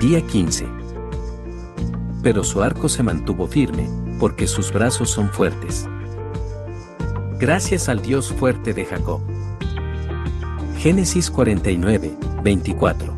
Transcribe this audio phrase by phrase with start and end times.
[0.00, 0.64] Día 15.
[2.22, 3.88] Pero su arco se mantuvo firme,
[4.20, 5.88] porque sus brazos son fuertes.
[7.40, 9.20] Gracias al Dios fuerte de Jacob.
[10.76, 12.12] Génesis 49,
[12.44, 13.12] 24.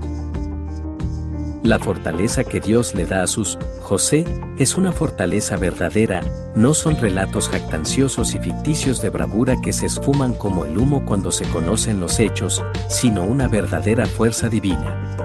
[1.65, 4.25] La fortaleza que Dios le da a sus José
[4.57, 6.23] es una fortaleza verdadera,
[6.55, 11.31] no son relatos jactanciosos y ficticios de bravura que se esfuman como el humo cuando
[11.31, 15.20] se conocen los hechos, sino una verdadera fuerza divina.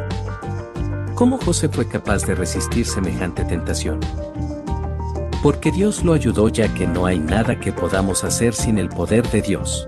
[1.16, 4.02] ¿Cómo José fue capaz de resistir semejante tentación?
[5.42, 9.26] Porque Dios lo ayudó ya que no hay nada que podamos hacer sin el poder
[9.32, 9.88] de Dios.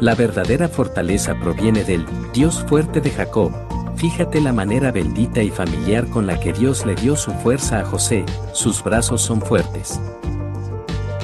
[0.00, 3.52] La verdadera fortaleza proviene del Dios fuerte de Jacob,
[3.96, 7.84] Fíjate la manera bendita y familiar con la que Dios le dio su fuerza a
[7.84, 9.98] José, sus brazos son fuertes.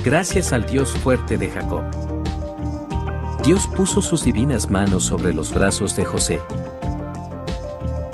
[0.04, 1.82] Gracias al Dios fuerte de Jacob.
[3.45, 6.40] Dios puso sus divinas manos sobre los brazos de José.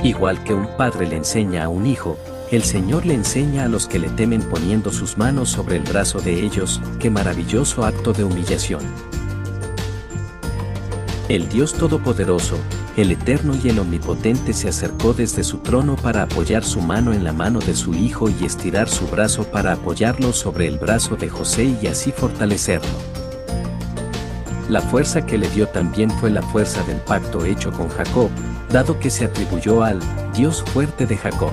[0.06, 2.16] Igual que un padre le enseña a un hijo,
[2.52, 6.20] el Señor le enseña a los que le temen poniendo sus manos sobre el brazo
[6.20, 8.82] de ellos, qué maravilloso acto de humillación.
[11.28, 12.56] El Dios Todopoderoso,
[12.96, 17.24] el Eterno y el Omnipotente se acercó desde su trono para apoyar su mano en
[17.24, 21.28] la mano de su Hijo y estirar su brazo para apoyarlo sobre el brazo de
[21.28, 22.94] José y así fortalecerlo.
[24.68, 28.30] La fuerza que le dio también fue la fuerza del pacto hecho con Jacob,
[28.70, 30.00] dado que se atribuyó al
[30.34, 31.52] Dios fuerte de Jacob.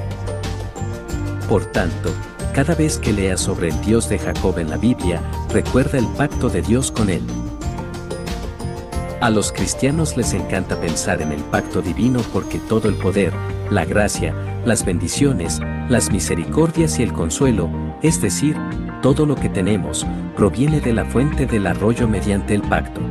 [1.48, 2.10] Por tanto,
[2.54, 6.50] cada vez que leas sobre el Dios de Jacob en la Biblia, recuerda el pacto
[6.50, 7.24] de Dios con él.
[9.22, 13.34] A los cristianos les encanta pensar en el pacto divino porque todo el poder,
[13.72, 17.70] la gracia, las bendiciones, las misericordias y el consuelo,
[18.02, 18.58] es decir,
[19.02, 20.06] todo lo que tenemos,
[20.36, 23.02] proviene de la fuente del arroyo mediante el pacto.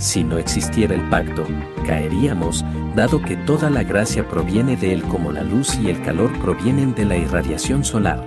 [0.00, 1.44] Si no existiera el pacto,
[1.86, 2.64] caeríamos,
[2.96, 6.94] dado que toda la gracia proviene de él como la luz y el calor provienen
[6.94, 8.26] de la irradiación solar.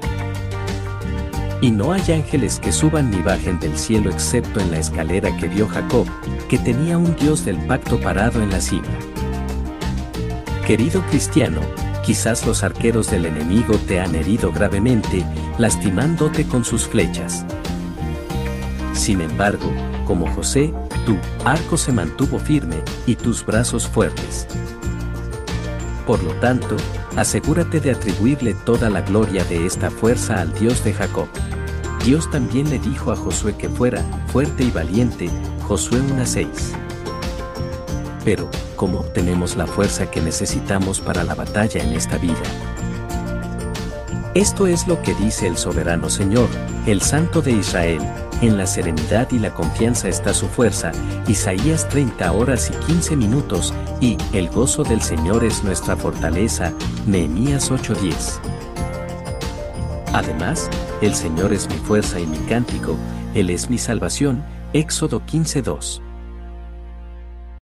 [1.61, 5.47] Y no hay ángeles que suban ni bajen del cielo excepto en la escalera que
[5.47, 6.05] vio Jacob,
[6.47, 8.83] que tenía un Dios del pacto parado en la cima.
[10.67, 11.61] Querido cristiano,
[12.05, 15.25] quizás los arqueros del enemigo te han herido gravemente,
[15.57, 17.47] lastimándote con sus flechas.
[18.93, 19.71] Sin embargo,
[20.05, 20.73] como José,
[21.05, 24.47] tu arco se mantuvo firme y tus brazos fuertes.
[26.05, 26.77] Por lo tanto,
[27.15, 31.27] asegúrate de atribuirle toda la gloria de esta fuerza al Dios de Jacob.
[32.05, 35.29] Dios también le dijo a Josué que fuera fuerte y valiente,
[35.67, 36.47] Josué 1.6.
[38.25, 42.43] Pero, ¿cómo obtenemos la fuerza que necesitamos para la batalla en esta vida?
[44.33, 46.47] Esto es lo que dice el soberano Señor,
[46.85, 48.01] el Santo de Israel,
[48.47, 50.91] en la serenidad y la confianza está su fuerza,
[51.27, 56.73] Isaías 30 horas y 15 minutos, y el gozo del Señor es nuestra fortaleza,
[57.07, 58.39] Nehemías 8:10.
[60.13, 60.69] Además,
[61.01, 62.97] el Señor es mi fuerza y mi cántico,
[63.33, 64.43] Él es mi salvación,
[64.73, 66.01] Éxodo 15:2.